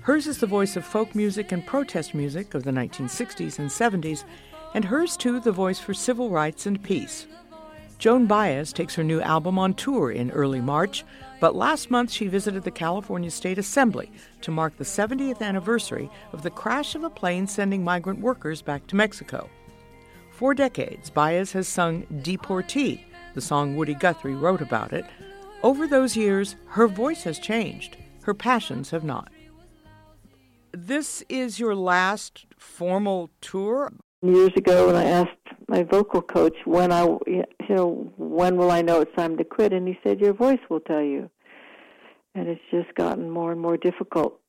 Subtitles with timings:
[0.00, 4.24] Hers is the voice of folk music and protest music of the 1960s and 70s,
[4.74, 7.26] and hers too the voice for civil rights and peace.
[7.98, 11.04] Joan Baez takes her new album on tour in early March,
[11.38, 14.10] but last month she visited the California State Assembly
[14.40, 18.86] to mark the 70th anniversary of the crash of a plane sending migrant workers back
[18.86, 19.50] to Mexico.
[20.30, 23.04] For decades, Baez has sung Deportee,
[23.34, 25.04] the song Woody Guthrie wrote about it,
[25.62, 29.30] over those years, her voice has changed, her passions have not.
[30.72, 33.92] This is your last formal tour?
[34.22, 35.30] Years ago, when I asked
[35.68, 39.72] my vocal coach when I, you know, when will I know it's time to quit,
[39.72, 41.30] and he said, "Your voice will tell you."
[42.34, 44.40] And it's just gotten more and more difficult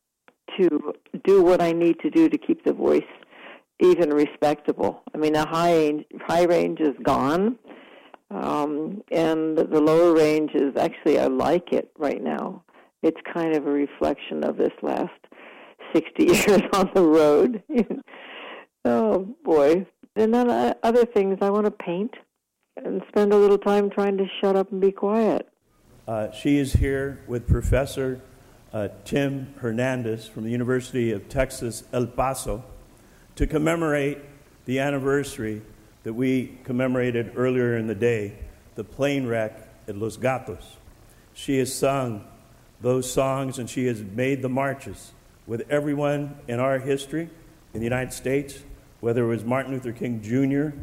[0.57, 0.93] to
[1.23, 3.11] do what I need to do to keep the voice
[3.79, 5.01] even respectable.
[5.13, 7.57] I mean, the high range, high range is gone,
[8.31, 12.63] um, and the lower range is actually I like it right now.
[13.03, 15.11] It's kind of a reflection of this last
[15.93, 17.63] sixty years on the road.
[18.85, 19.85] oh boy!
[20.15, 22.13] And then uh, other things, I want to paint
[22.77, 25.47] and spend a little time trying to shut up and be quiet.
[26.07, 28.21] Uh, she is here with Professor
[28.73, 32.63] uh, Tim Hernandez from the University of Texas, El Paso
[33.35, 34.19] to commemorate
[34.65, 35.61] the anniversary
[36.03, 38.33] that we commemorated earlier in the day,
[38.75, 40.77] the plane wreck at Los Gatos.
[41.33, 42.25] She has sung
[42.81, 45.11] those songs and she has made the marches
[45.45, 47.29] with everyone in our history
[47.73, 48.59] in the United States,
[48.99, 50.75] whether it was Martin Luther King Jr.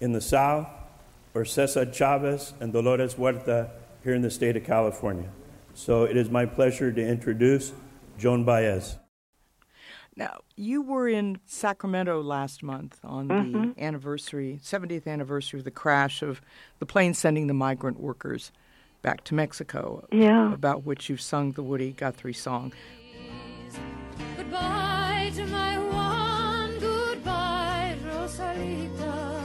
[0.00, 0.68] in the South
[1.34, 3.70] or Cesar Chavez and Dolores Huerta
[4.02, 5.28] here in the state of California.
[5.74, 7.72] So it is my pleasure to introduce
[8.18, 8.96] Joan Baez.
[10.16, 13.72] Now, you were in Sacramento last month on mm-hmm.
[13.72, 16.40] the anniversary, 70th anniversary of the crash of
[16.78, 18.50] the plane sending the migrant workers
[19.02, 20.08] back to Mexico.
[20.10, 20.54] Yeah.
[20.54, 22.72] About which you've sung the Woody Guthrie song.
[24.38, 29.42] Goodbye to my Juan, goodbye, Rosalita.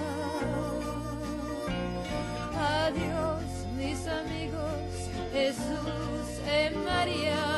[2.56, 7.51] Adios, mis amigos, Jesus and Maria.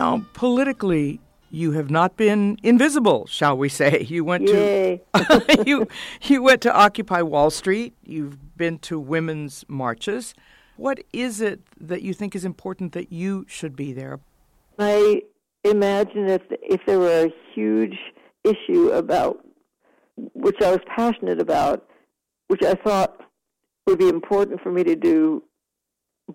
[0.00, 4.04] Now, politically, you have not been invisible, shall we say?
[4.08, 5.00] You went Yay.
[5.14, 5.86] to you
[6.22, 7.94] you went to Occupy Wall Street.
[8.04, 10.34] You've been to women's marches.
[10.76, 14.18] What is it that you think is important that you should be there?
[14.78, 15.22] I
[15.62, 17.96] imagine if if there were a huge
[18.42, 19.44] issue about
[20.16, 21.86] which I was passionate about,
[22.48, 23.20] which I thought
[23.86, 25.42] would be important for me to do,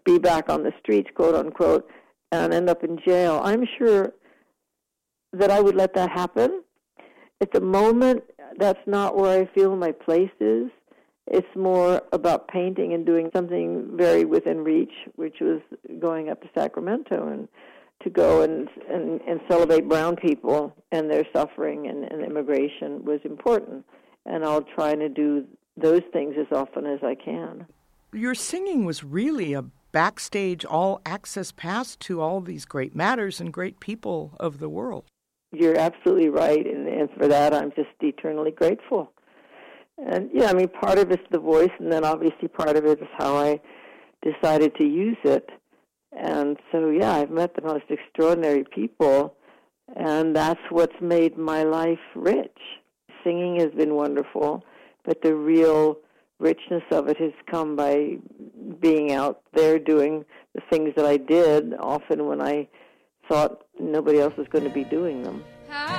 [0.05, 1.89] be back on the streets, quote unquote,
[2.31, 3.41] and end up in jail.
[3.43, 4.13] I'm sure
[5.33, 6.63] that I would let that happen.
[7.41, 8.23] At the moment,
[8.57, 10.69] that's not where I feel my place is.
[11.27, 15.61] It's more about painting and doing something very within reach, which was
[15.99, 17.47] going up to Sacramento and
[18.03, 23.19] to go and, and, and celebrate brown people and their suffering and, and immigration was
[23.23, 23.85] important.
[24.25, 25.45] And I'll try to do
[25.77, 27.67] those things as often as I can.
[28.11, 33.53] Your singing was really a backstage all access pass to all these great matters and
[33.53, 35.05] great people of the world.
[35.51, 39.11] You're absolutely right, and, and for that I'm just eternally grateful.
[39.97, 43.01] And yeah, I mean, part of it's the voice, and then obviously part of it
[43.01, 43.59] is how I
[44.21, 45.49] decided to use it.
[46.11, 49.35] And so, yeah, I've met the most extraordinary people,
[49.95, 52.57] and that's what's made my life rich.
[53.23, 54.63] Singing has been wonderful,
[55.03, 55.97] but the real
[56.39, 58.17] richness of it has come by
[58.79, 60.25] being out there doing
[60.55, 62.67] the things that I did, often when I
[63.29, 65.43] thought nobody else was going to be doing them.
[65.67, 65.98] How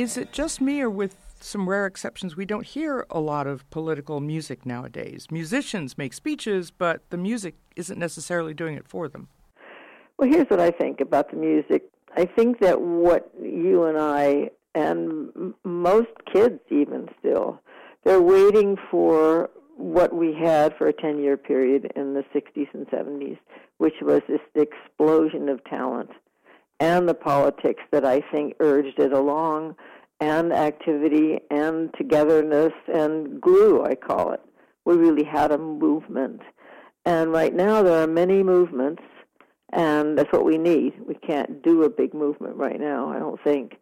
[0.00, 3.68] Is it just me, or with some rare exceptions, we don't hear a lot of
[3.68, 5.26] political music nowadays?
[5.30, 9.28] Musicians make speeches, but the music isn't necessarily doing it for them.
[10.16, 11.82] Well, here's what I think about the music.
[12.16, 17.60] I think that what you and I and most kids even still
[18.04, 22.86] they're waiting for what we had for a 10 year period in the 60s and
[22.86, 23.36] 70s
[23.78, 26.10] which was this explosion of talent
[26.80, 29.76] and the politics that I think urged it along
[30.20, 34.40] and activity and togetherness and glue I call it
[34.84, 36.40] we really had a movement
[37.04, 39.02] and right now there are many movements
[39.72, 40.94] and that's what we need.
[41.06, 43.76] We can't do a big movement right now, I don't think.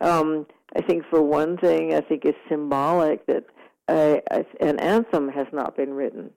[0.00, 0.46] Um,
[0.76, 3.44] I think for one thing, I think it's symbolic that
[3.88, 6.30] a, a, an anthem has not been written,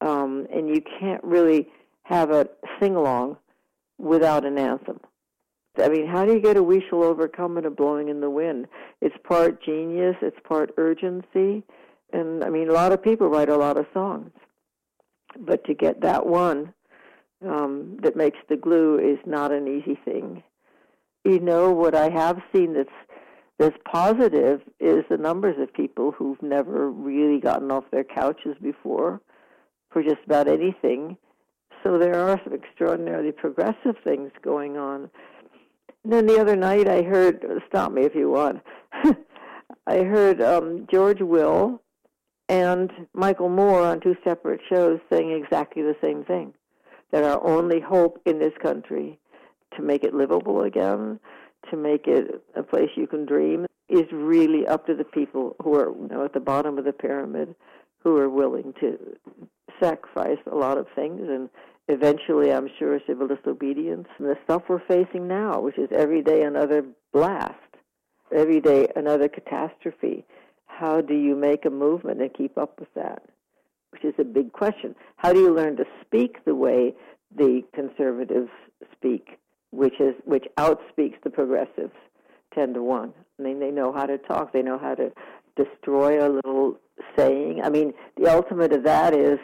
[0.00, 1.68] um, and you can't really
[2.04, 2.48] have a
[2.80, 3.36] sing along
[3.98, 5.00] without an anthem.
[5.78, 8.30] I mean, how do you get a "We Shall Overcome" and a "Blowing in the
[8.30, 8.66] Wind"?
[9.00, 11.62] It's part genius, it's part urgency,
[12.12, 14.30] and I mean, a lot of people write a lot of songs,
[15.38, 16.72] but to get that one
[17.46, 20.42] um, that makes the glue is not an easy thing.
[21.24, 22.88] You know what I have seen that's
[23.58, 29.20] that's positive is the numbers of people who've never really gotten off their couches before
[29.90, 31.16] for just about anything.
[31.82, 35.10] So there are some extraordinarily progressive things going on.
[36.06, 38.62] And then the other night I heard, stop me if you want,
[39.88, 41.82] I heard um, George Will
[42.48, 46.54] and Michael Moore on two separate shows saying exactly the same thing
[47.10, 49.18] that our only hope in this country
[49.74, 51.18] to make it livable again,
[51.72, 55.74] to make it a place you can dream, is really up to the people who
[55.74, 57.52] are you know, at the bottom of the pyramid,
[58.04, 58.96] who are willing to
[59.82, 61.48] sacrifice a lot of things and
[61.88, 64.08] eventually, I'm sure, civil disobedience.
[64.18, 67.54] And the stuff we're facing now, which is every day another blast,
[68.34, 70.24] every day another catastrophe.
[70.66, 73.22] How do you make a movement and keep up with that?
[73.96, 74.94] which is a big question.
[75.16, 76.94] How do you learn to speak the way
[77.34, 78.50] the conservatives
[78.92, 79.38] speak,
[79.70, 81.94] which is which outspeaks the progressives
[82.54, 83.12] ten to one?
[83.38, 84.52] I mean, they know how to talk.
[84.52, 85.12] They know how to
[85.56, 86.78] destroy a little
[87.16, 87.62] saying.
[87.64, 89.38] I mean, the ultimate of that is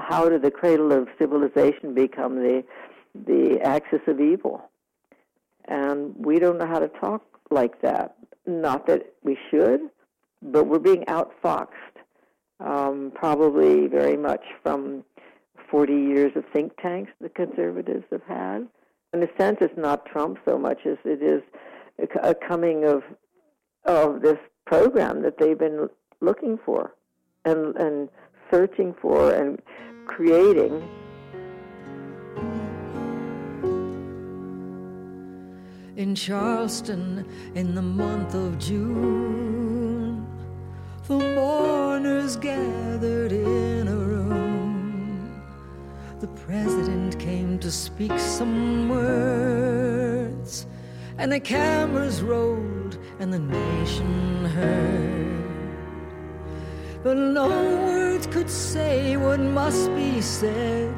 [0.00, 2.64] how did the cradle of civilization become the
[3.14, 4.70] the axis of evil?
[5.66, 8.16] And we don't know how to talk like that.
[8.46, 9.80] Not that we should,
[10.42, 11.68] but we're being outfoxed
[12.60, 15.04] um, probably very much from
[15.70, 18.68] 40 years of think tanks the conservatives have had.
[19.12, 21.42] In a sense, it's not Trump so much as it is
[21.98, 23.02] a, a coming of
[23.84, 25.88] of this program that they've been
[26.20, 26.94] looking for
[27.44, 28.08] and and
[28.50, 29.60] searching for and
[30.06, 30.88] creating.
[35.96, 37.24] In Charleston,
[37.54, 40.26] in the month of June,
[41.06, 45.42] the mourners gathered in a room.
[46.20, 50.66] The president came to speak some words,
[51.18, 55.43] and the cameras rolled, and the nation heard.
[57.04, 57.48] But no
[57.84, 60.90] words could say what must be said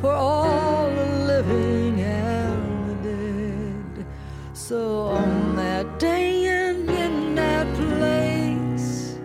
[0.00, 4.06] for all the living and the dead.
[4.52, 9.18] So on that day and in that place,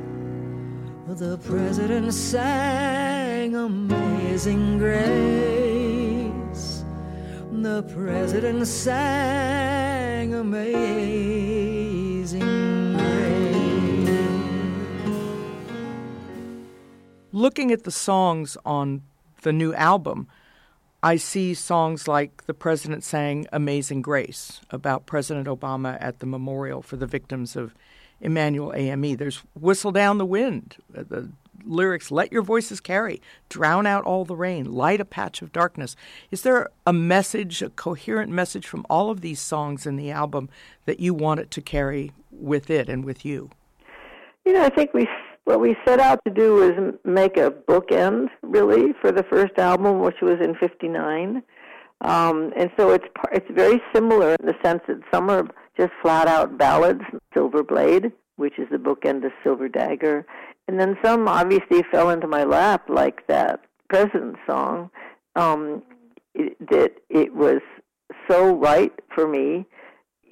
[1.19, 6.83] the president sang Amazing Grace.
[7.51, 11.61] The president sang Amazing
[17.41, 19.01] Looking at the songs on
[19.41, 20.27] the new album,
[21.01, 26.83] I see songs like the president sang Amazing Grace about President Obama at the memorial
[26.83, 27.73] for the victims of
[28.19, 29.15] Emanuel AME.
[29.15, 31.31] There's Whistle Down the Wind, uh, the
[31.65, 35.95] lyrics, Let Your Voices Carry, Drown Out All the Rain, Light a Patch of Darkness.
[36.29, 40.47] Is there a message, a coherent message from all of these songs in the album
[40.85, 43.49] that you want it to carry with it and with you?
[44.45, 45.07] You know, I think we
[45.45, 49.99] what we set out to do was make a bookend, really, for the first album,
[49.99, 51.43] which was in '59.
[52.01, 56.27] Um, and so it's it's very similar in the sense that some are just flat
[56.27, 57.01] out ballads,
[57.33, 60.25] Silver Blade, which is the bookend of Silver Dagger,
[60.67, 64.89] and then some obviously fell into my lap, like that President song.
[65.35, 65.83] Um,
[66.33, 67.61] it, that it was
[68.29, 69.65] so right for me.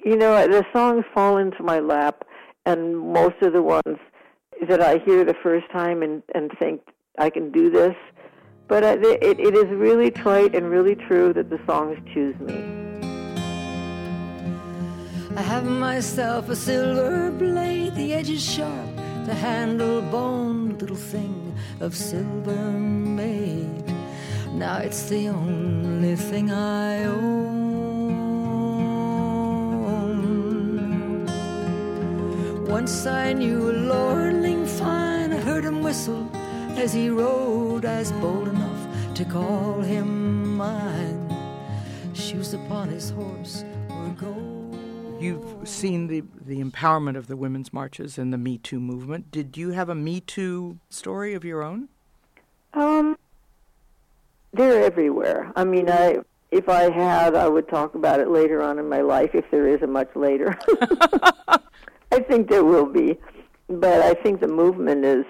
[0.04, 2.24] You know, the songs fall into my lap,
[2.64, 3.98] and most of the ones
[4.68, 6.80] that I hear the first time and, and think
[7.18, 7.96] I can do this.
[8.68, 12.38] But uh, I, it, it is really trite and really true that the songs choose
[12.40, 12.80] me.
[15.36, 21.54] I have myself a silver blade, the edge is sharp, the handle bone, little thing
[21.80, 23.84] of silver made.
[24.52, 27.59] Now it's the only thing I own.
[32.80, 36.26] Once I knew a lordling fine, I heard him whistle
[36.78, 37.84] as he rode.
[37.84, 41.28] I was bold enough to call him mine.
[42.14, 44.78] Shoes upon his horse were gold.
[45.20, 49.30] You've seen the, the empowerment of the women's marches and the Me Too movement.
[49.30, 51.90] Did you have a Me Too story of your own?
[52.72, 53.18] Um,
[54.54, 55.52] they're everywhere.
[55.54, 56.20] I mean, I
[56.50, 59.68] if I had, I would talk about it later on in my life, if there
[59.68, 60.58] is a much later.
[62.12, 63.18] I think there will be,
[63.68, 65.24] but I think the movement is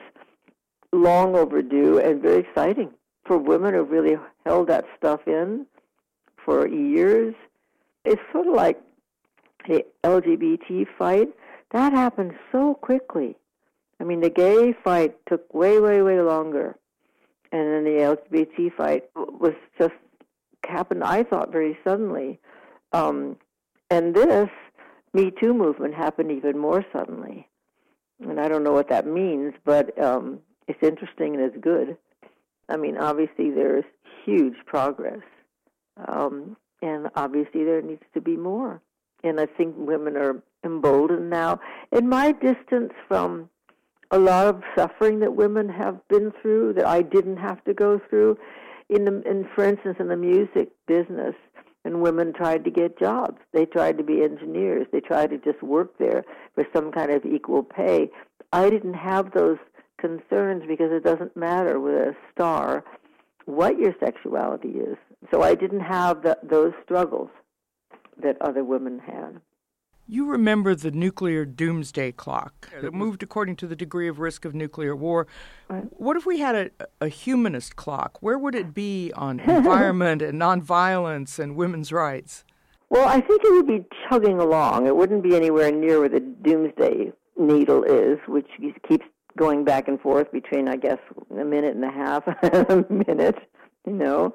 [0.93, 2.91] long overdue and very exciting
[3.27, 5.67] for women who've really held that stuff in
[6.45, 7.35] for years.
[8.05, 8.81] It's sort of like
[9.69, 11.29] the LGBT fight.
[11.73, 13.37] That happened so quickly.
[14.01, 16.77] I mean, the gay fight took way, way, way longer.
[17.53, 19.93] And then the LGBT fight was just
[20.67, 22.39] happened, I thought, very suddenly.
[22.93, 23.37] Um,
[23.91, 24.49] and this
[25.13, 27.49] Me Too movement happened even more suddenly.
[28.21, 31.97] And I don't know what that means, but um, it's interesting and it's good.
[32.69, 33.85] I mean, obviously, there's
[34.25, 35.23] huge progress.
[36.07, 38.81] Um, and obviously, there needs to be more.
[39.25, 41.61] And I think women are emboldened now.
[41.93, 43.51] In my distance from
[44.11, 48.01] a lot of suffering that women have been through that I didn't have to go
[48.09, 48.39] through,
[48.89, 51.35] in the in for instance in the music business
[51.85, 53.39] and women tried to get jobs.
[53.53, 54.87] They tried to be engineers.
[54.93, 58.11] They tried to just work there for some kind of equal pay.
[58.53, 59.59] I didn't have those
[59.99, 62.85] concerns because it doesn't matter with a star
[63.47, 64.97] what your sexuality is.
[65.31, 67.31] So i didn't have the, those struggles
[68.23, 69.41] that other women had
[70.11, 74.55] you remember the nuclear doomsday clock that moved according to the degree of risk of
[74.55, 75.29] nuclear war.
[75.69, 75.85] Right.
[75.91, 78.19] What if we had a, a humanist clock?
[78.21, 82.45] Where would it be on environment and nonviolence and women's rights?
[82.89, 84.89] Well, I think it would be chugging along.
[84.89, 88.49] It wouldn't be anywhere near where the doomsday needle is, which
[88.89, 89.07] keeps
[89.39, 90.99] going back and forth between, I guess,
[91.31, 93.39] a minute and a half, a minute.
[93.87, 94.35] You know,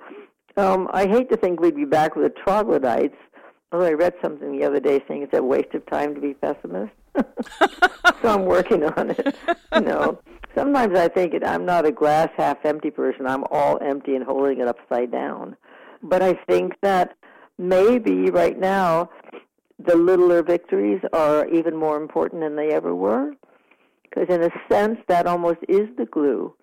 [0.56, 3.18] um, I hate to think we'd be back with the troglodytes
[3.76, 6.34] Although I read something the other day saying it's a waste of time to be
[6.34, 6.94] pessimist.
[8.22, 9.36] so I'm working on it.
[9.76, 10.22] You know,
[10.56, 13.28] sometimes I think it, I'm not a glass half empty person.
[13.28, 15.58] I'm all empty and holding it upside down.
[16.02, 17.18] But I think that
[17.58, 19.10] maybe right now
[19.86, 23.34] the littler victories are even more important than they ever were.
[24.04, 26.56] Because in a sense, that almost is the glue.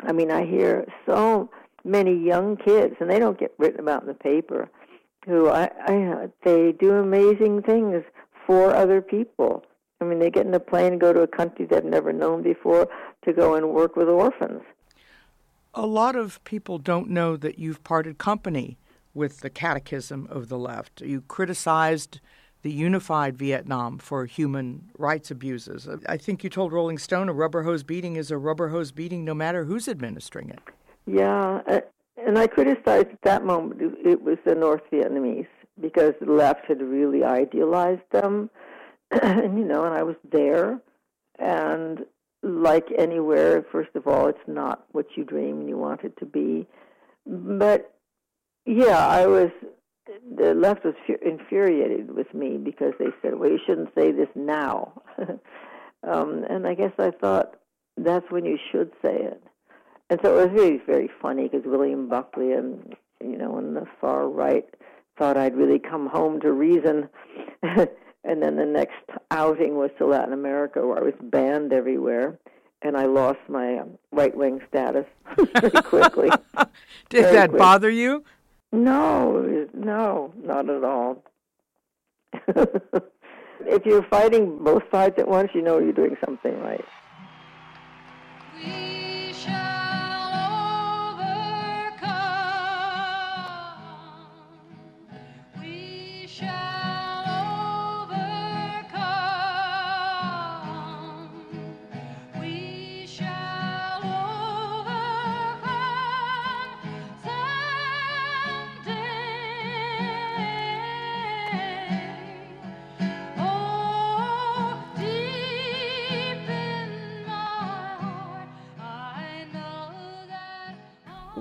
[0.00, 1.48] I mean, I hear so
[1.82, 4.68] many young kids, and they don't get written about in the paper
[5.26, 8.04] who I, I they do amazing things
[8.46, 9.64] for other people.
[10.00, 12.42] I mean, they get in a plane and go to a country they've never known
[12.42, 12.88] before
[13.24, 14.62] to go and work with orphans.
[15.74, 18.78] A lot of people don't know that you've parted company
[19.14, 21.00] with the Catechism of the Left.
[21.00, 22.20] You criticized
[22.62, 25.88] the unified Vietnam for human rights abuses.
[26.08, 29.24] I think you told Rolling Stone a rubber hose beating is a rubber hose beating
[29.24, 30.60] no matter who's administering it.
[31.06, 31.80] Yeah, uh,
[32.26, 35.46] and I criticized at that moment it was the North Vietnamese
[35.80, 38.50] because the left had really idealized them,
[39.22, 40.80] and you know, and I was there,
[41.38, 42.04] and
[42.42, 46.26] like anywhere, first of all, it's not what you dream and you want it to
[46.26, 46.66] be,
[47.26, 47.94] but
[48.66, 49.50] yeah, I was.
[50.36, 55.02] The left was infuriated with me because they said, "Well, you shouldn't say this now,"
[56.02, 57.54] um, and I guess I thought
[57.96, 59.42] that's when you should say it
[60.10, 63.86] and so it was really very funny because William Buckley and you know and the
[64.00, 64.66] far right
[65.16, 67.08] thought I'd really come home to reason.
[67.62, 68.94] and then the next
[69.30, 72.38] outing was to Latin America, where I was banned everywhere,
[72.82, 75.04] and I lost my um, right wing status
[75.54, 76.30] pretty quickly.
[77.10, 77.58] Did very that quick.
[77.58, 78.24] bother you?
[78.72, 81.22] No, no, not at all.
[82.46, 86.84] if you're fighting both sides at once, you know you're doing something right.
[88.64, 88.99] We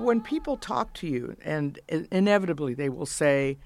[0.09, 3.59] When people talk to you, and inevitably they will say,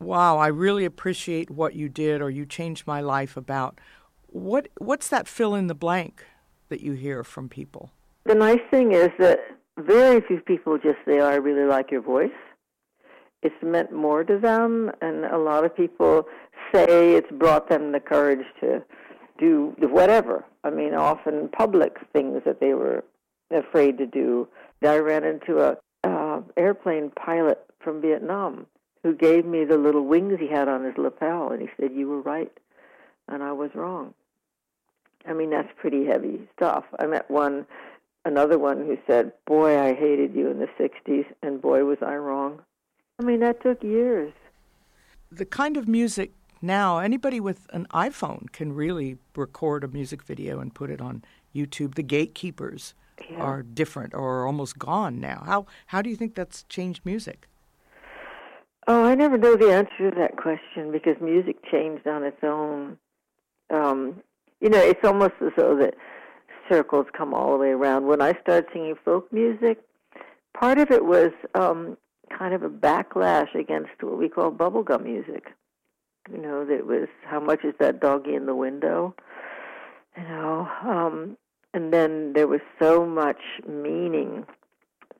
[0.00, 3.78] Wow, I really appreciate what you did, or you changed my life about.
[4.26, 6.26] What, what's that fill in the blank
[6.70, 7.92] that you hear from people?
[8.24, 9.38] The nice thing is that
[9.78, 12.40] very few people just say, oh, I really like your voice.
[13.44, 16.24] It's meant more to them, and a lot of people
[16.74, 18.82] say it's brought them the courage to
[19.38, 20.44] do whatever.
[20.64, 23.04] I mean, often public things that they were
[23.54, 24.48] afraid to do.
[24.82, 28.66] I ran into a uh, airplane pilot from Vietnam
[29.02, 32.08] who gave me the little wings he had on his lapel, and he said, "You
[32.08, 32.52] were right,
[33.28, 34.14] and I was wrong."
[35.26, 36.84] I mean, that's pretty heavy stuff.
[36.98, 37.66] I met one,
[38.24, 42.16] another one who said, "Boy, I hated you in the '60s, and boy, was I
[42.16, 42.60] wrong."
[43.18, 44.32] I mean, that took years.
[45.30, 46.32] The kind of music
[46.64, 51.22] now, anybody with an iPhone can really record a music video and put it on
[51.54, 51.94] YouTube.
[51.94, 52.94] The gatekeepers
[53.30, 53.38] Yeah.
[53.38, 55.42] are different or are almost gone now.
[55.46, 57.48] How how do you think that's changed music?
[58.86, 62.98] Oh, I never know the answer to that question because music changed on its own.
[63.70, 64.22] Um,
[64.60, 65.94] you know, it's almost as though that
[66.70, 68.06] circles come all the way around.
[68.06, 69.78] When I started singing folk music,
[70.52, 71.96] part of it was um,
[72.36, 75.52] kind of a backlash against what we call bubblegum music.
[76.30, 79.14] You know, that was how much is that doggy in the window?
[80.16, 81.36] You know, um,
[81.74, 84.46] and then there was so much meaning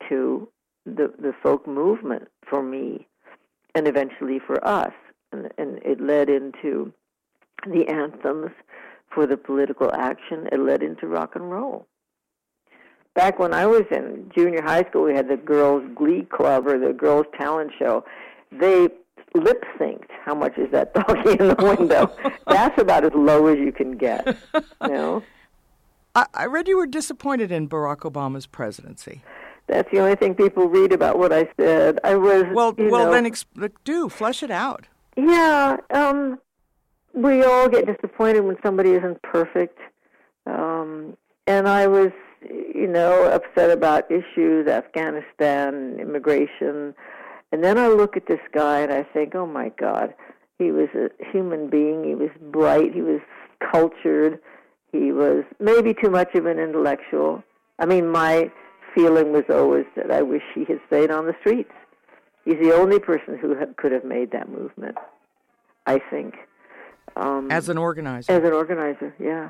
[0.08, 0.48] to
[0.86, 3.06] the the folk movement for me
[3.74, 4.92] and eventually for us.
[5.32, 6.92] And, and it led into
[7.66, 8.52] the anthems
[9.12, 10.48] for the political action.
[10.52, 11.86] It led into rock and roll.
[13.14, 16.78] Back when I was in junior high school, we had the girls' glee club or
[16.78, 18.04] the girls' talent show.
[18.52, 18.88] They
[19.34, 22.12] lip synced "How much is that doggy in the window?"
[22.46, 24.36] That's about as low as you can get.
[24.82, 25.22] You know,
[26.14, 29.22] I, I read you were disappointed in Barack Obama's presidency.
[29.66, 31.98] that's the only thing people read about what I said.
[32.04, 33.46] I was Well, well, know, then ex-
[33.84, 34.86] do flesh it out.
[35.16, 36.38] Yeah, um,
[37.12, 39.78] we all get disappointed when somebody isn't perfect.
[40.46, 42.10] Um, and I was,
[42.42, 46.94] you know, upset about issues, Afghanistan, immigration.
[47.52, 50.12] And then I look at this guy and I think, oh my God,
[50.58, 52.04] he was a human being.
[52.04, 52.92] He was bright.
[52.92, 53.20] He was
[53.72, 54.40] cultured.
[54.94, 57.42] He was maybe too much of an intellectual.
[57.80, 58.48] I mean, my
[58.94, 61.72] feeling was always that I wish he had stayed on the streets.
[62.44, 64.96] He's the only person who ha- could have made that movement,
[65.86, 66.34] I think.
[67.16, 68.30] Um, As an organizer.
[68.30, 69.48] as an organizer, yeah.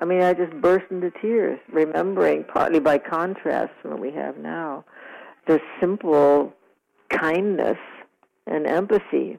[0.00, 4.38] I mean, I just burst into tears, remembering, partly by contrast from what we have
[4.38, 4.86] now,
[5.46, 6.54] the simple
[7.10, 7.78] kindness
[8.46, 9.38] and empathy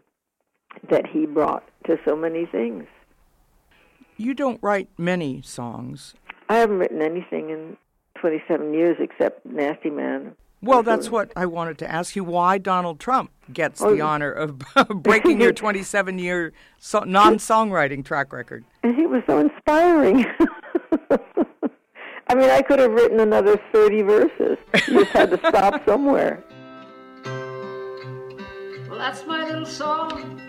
[0.91, 2.85] that he brought to so many things.
[4.17, 6.13] You don't write many songs.
[6.49, 7.77] I haven't written anything in
[8.19, 10.35] 27 years except Nasty Man.
[10.61, 12.23] Well, that's what I wanted to ask you.
[12.23, 14.57] Why Donald Trump gets Oh, the honor of
[14.95, 18.65] breaking your 27 year so- non songwriting track record?
[18.83, 20.25] And he was so inspiring.
[22.29, 24.57] I mean, I could have written another 30 verses.
[24.87, 26.43] You just had to stop somewhere.
[28.89, 30.41] Well, that's my little song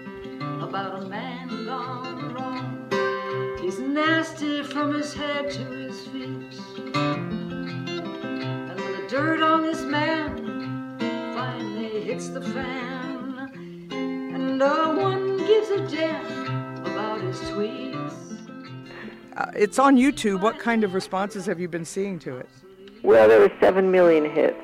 [0.62, 2.14] about a man gone wrong.
[2.16, 2.17] He's
[3.98, 6.54] nasty from his head to his feet.
[6.94, 10.96] And when the dirt on this man
[11.34, 13.50] finally hits the fan,
[13.90, 18.38] and no one gives a damn about his tweets.
[19.36, 20.42] Uh, it's on YouTube.
[20.42, 22.48] What kind of responses have you been seeing to it?
[23.02, 24.62] Well, there were 7 million hits.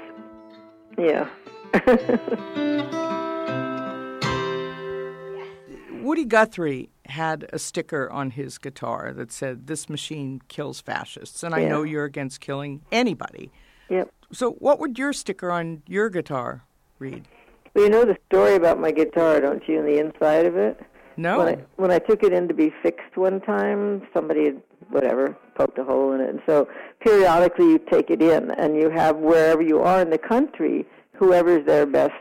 [0.97, 1.29] Yeah.
[6.03, 11.43] Woody Guthrie had a sticker on his guitar that said, This machine kills fascists.
[11.43, 13.51] And I know you're against killing anybody.
[13.89, 14.11] yep.
[14.33, 16.65] So, what would your sticker on your guitar
[16.99, 17.29] read?
[17.75, 20.81] Well, you know the story about my guitar, don't you, and the inside of it?
[21.17, 21.39] No.
[21.39, 25.37] When I, when I took it in to be fixed one time, somebody had, whatever,
[25.57, 26.31] poked a hole in it.
[26.31, 26.69] And so
[27.01, 30.87] periodically you take it in, and you have wherever you are in the country,
[31.17, 32.15] whoever's their best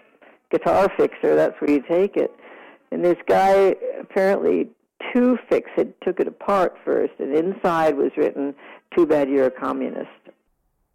[0.52, 2.32] guitar fixer, that's where you take it.
[2.94, 4.70] And this guy apparently
[5.14, 8.54] to fix it took it apart first, and inside was written,
[8.96, 10.10] "Too bad you're a communist."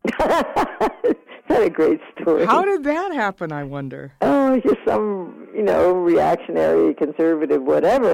[0.20, 2.46] Isn't that a great story?
[2.46, 4.12] How did that happen, I wonder?
[4.22, 8.12] oh, just some, you know, reactionary, conservative, whatever,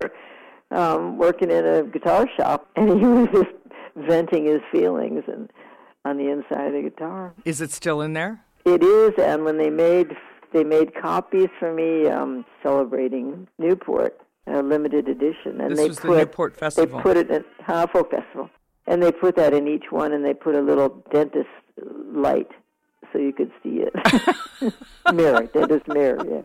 [0.70, 3.54] um, working in a guitar shop, and he was just
[4.08, 5.50] venting his feelings and
[6.06, 7.34] on the inside of the guitar.
[7.44, 8.42] Is it still in there?
[8.64, 10.16] It is, and when they made
[10.54, 15.98] they made copies for me um, celebrating Newport, a limited edition, and This they was
[15.98, 16.96] the put Newport Festival.
[16.98, 18.48] they put it in uh, folk festival,
[18.86, 21.48] and they put that in each one, and they put a little dentist
[22.12, 22.48] light
[23.12, 24.74] so you could see it.
[25.14, 26.44] mirror, dentist mirror,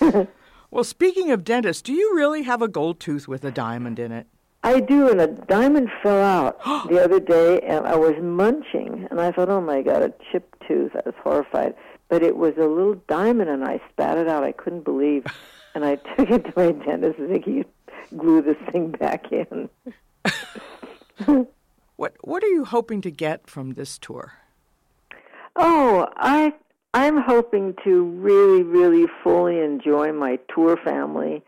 [0.00, 0.24] yeah.
[0.68, 4.10] Well, speaking of dentists, do you really have a gold tooth with a diamond in
[4.10, 4.26] it?
[4.64, 6.58] I do, and a diamond fell out
[6.90, 10.60] the other day, and I was munching, and I thought, oh my god, a chipped
[10.66, 10.90] tooth.
[10.96, 11.74] I was horrified.
[12.08, 14.44] But it was a little diamond, and I spat it out.
[14.44, 15.26] I couldn't believe.
[15.74, 17.66] And I took it to my dentist and think he'd
[18.16, 19.68] glue this thing back in.
[21.96, 24.32] what What are you hoping to get from this tour?
[25.54, 26.54] Oh, I
[26.94, 31.42] I'm hoping to really, really fully enjoy my tour family.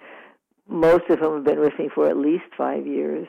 [0.67, 3.27] Most of them have been with me for at least five years.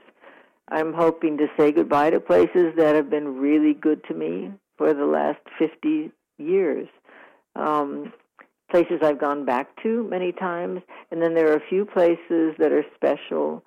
[0.67, 4.93] I'm hoping to say goodbye to places that have been really good to me for
[4.93, 6.89] the last 50 years.
[7.55, 8.13] Um,
[8.69, 10.81] places I've gone back to many times,
[11.11, 13.63] and then there are a few places that are special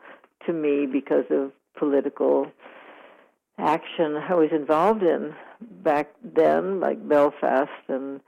[0.46, 2.46] to me because of political
[3.58, 5.34] action I was involved in
[5.82, 8.20] back then, like Belfast and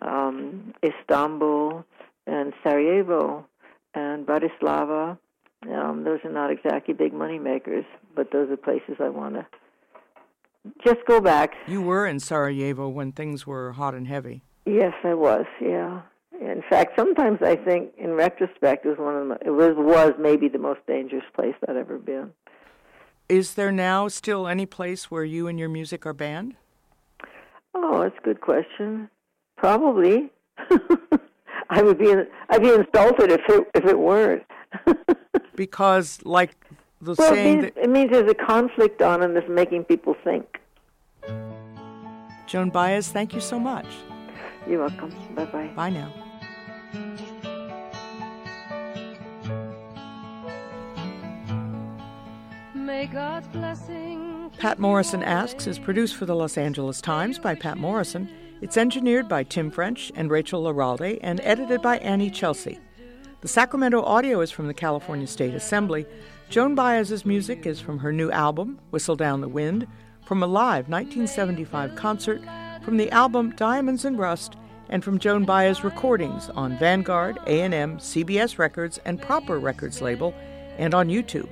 [0.00, 1.84] um, Istanbul
[2.26, 3.46] and Sarajevo
[3.94, 5.18] and Bratislava.
[5.70, 7.84] Um, those are not exactly big money makers,
[8.16, 9.46] but those are places I want to
[10.84, 11.54] just go back.
[11.66, 14.42] You were in Sarajevo when things were hot and heavy.
[14.64, 15.46] Yes, I was.
[15.60, 16.02] Yeah.
[16.40, 20.12] In fact, sometimes I think, in retrospect, it was one of the, it was was
[20.18, 22.32] maybe the most dangerous place I'd ever been.
[23.28, 26.54] Is there now still any place where you and your music are banned?
[27.74, 29.08] Oh, that's a good question.
[29.56, 30.30] Probably.
[31.70, 32.12] I would be
[32.50, 34.44] I'd be insulted if it if it weren't.
[35.54, 36.56] because, like
[37.00, 39.84] the well, saying it means, that it means there's a conflict on and it's making
[39.84, 40.60] people think.
[42.46, 43.86] Joan Baez, thank you so much.
[44.66, 45.14] You're welcome.
[45.34, 45.70] Bye bye.
[45.74, 46.12] Bye now.
[52.74, 54.50] May God's blessing.
[54.58, 58.28] Patt Morrison Asks is produced for the Los Angeles Times by Patt Morrison.
[58.60, 62.78] It's engineered by Tim French and Rachel Laralde and edited by Annie Chelsea.
[63.40, 66.06] The Sacramento audio is from the California State Assembly.
[66.48, 69.88] Joan Baez's music is from her new album, Whistle Down the Wind,
[70.24, 72.40] from a live 1975 concert,
[72.82, 74.56] from the album Diamonds and Rust,
[74.88, 80.34] and from Joan Baez recordings on Vanguard, A&M, CBS Records, and Proper Records label,
[80.78, 81.48] and on YouTube.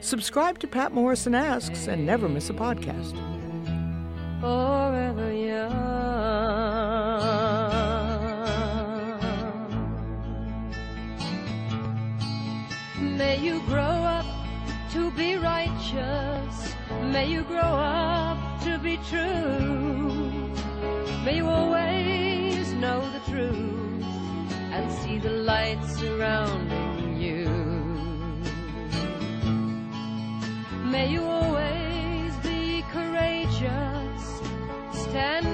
[0.00, 3.16] Subscribe to Patt Morrison Asks and never miss a podcast.
[4.40, 5.78] forever young.
[13.16, 14.26] May you grow up
[14.92, 16.74] to be righteous.
[17.02, 20.27] May you grow up to be true.
[21.24, 24.04] May you always know the truth
[24.72, 27.48] and see the light surrounding you.
[30.84, 34.22] May you always be courageous,
[34.92, 35.47] stand